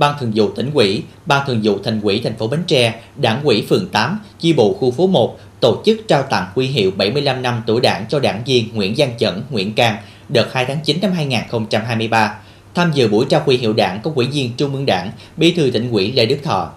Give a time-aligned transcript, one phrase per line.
[0.00, 3.44] Ban Thường vụ tỉnh ủy, Ban Thường vụ Thành ủy thành phố Bến Tre, Đảng
[3.44, 7.42] ủy phường 8, chi bộ khu phố 1 tổ chức trao tặng huy hiệu 75
[7.42, 9.96] năm tuổi Đảng cho đảng viên Nguyễn Giang Chẩn, Nguyễn Cang
[10.28, 12.38] đợt 2 tháng 9 năm 2023.
[12.74, 15.70] Tham dự buổi trao huy hiệu Đảng có Ủy viên Trung ương Đảng, Bí thư
[15.70, 16.70] tỉnh ủy Lê Đức Thọ.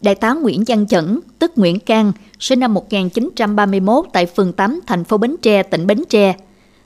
[0.00, 5.04] Đại tá Nguyễn Văn Chẩn, tức Nguyễn Cang, sinh năm 1931 tại phường 8, thành
[5.04, 6.34] phố Bến Tre, tỉnh Bến Tre.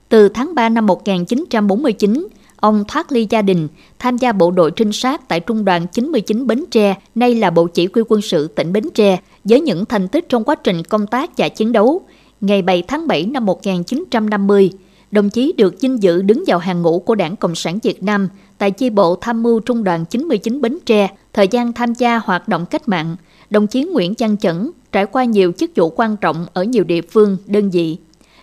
[0.09, 2.27] Từ tháng 3 năm 1949,
[2.59, 3.67] ông thoát ly gia đình,
[3.99, 7.67] tham gia bộ đội trinh sát tại Trung đoàn 99 Bến Tre, nay là Bộ
[7.67, 11.07] Chỉ huy quân sự tỉnh Bến Tre, với những thành tích trong quá trình công
[11.07, 12.01] tác và chiến đấu.
[12.41, 14.71] Ngày 7 tháng 7 năm 1950,
[15.11, 18.29] đồng chí được vinh dự đứng vào hàng ngũ của Đảng Cộng sản Việt Nam
[18.57, 22.47] tại chi bộ tham mưu Trung đoàn 99 Bến Tre, thời gian tham gia hoạt
[22.47, 23.15] động cách mạng.
[23.49, 27.01] Đồng chí Nguyễn Văn Chẩn trải qua nhiều chức vụ quan trọng ở nhiều địa
[27.01, 27.97] phương, đơn vị.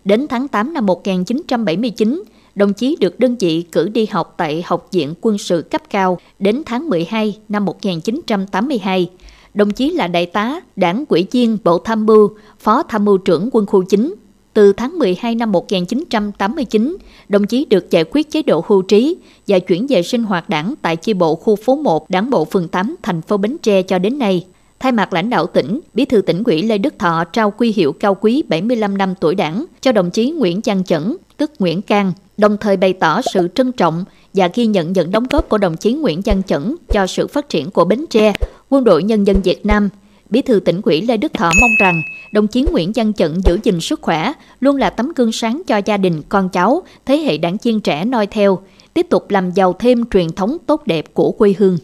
[0.05, 2.23] Đến tháng 8 năm 1979,
[2.57, 6.19] đồng chí được đơn vị cử đi học tại Học viện Quân sự cấp cao
[6.39, 9.11] đến tháng 12 năm 1982.
[9.55, 13.49] Đồng chí là đại tá, đảng quỹ viên Bộ Tham mưu, Phó Tham mưu trưởng
[13.53, 14.15] quân khu 9.
[14.55, 16.97] Từ tháng 12 năm 1989,
[17.29, 19.17] đồng chí được giải quyết chế độ hưu trí
[19.47, 22.69] và chuyển về sinh hoạt đảng tại chi bộ khu phố 1, đảng bộ phường
[22.69, 24.47] 8, thành phố Bến Tre cho đến nay.
[24.81, 27.93] Thay mặt lãnh đạo tỉnh, Bí thư tỉnh ủy Lê Đức Thọ trao quy hiệu
[27.93, 32.13] cao quý 75 năm tuổi đảng cho đồng chí Nguyễn Văn Chẩn, tức Nguyễn Cang,
[32.37, 35.77] đồng thời bày tỏ sự trân trọng và ghi nhận những đóng góp của đồng
[35.77, 38.33] chí Nguyễn Văn Chẩn cho sự phát triển của Bến Tre,
[38.69, 39.89] quân đội nhân dân Việt Nam.
[40.31, 43.59] Bí thư tỉnh ủy Lê Đức Thọ mong rằng đồng chí Nguyễn Văn Chẩn giữ
[43.63, 47.39] gìn sức khỏe, luôn là tấm gương sáng cho gia đình, con cháu, thế hệ
[47.39, 48.59] đảng viên trẻ noi theo,
[48.95, 51.79] tiếp tục làm giàu thêm truyền thống tốt đẹp của quê hương.